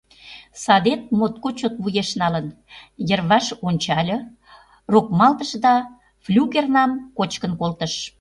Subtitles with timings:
[0.63, 2.47] садет моткоч чот вуеш налын:
[3.09, 4.17] йырваш ончале,
[4.91, 5.73] рокмалтыш да
[6.23, 7.93] флюгернам кочкын колтыш.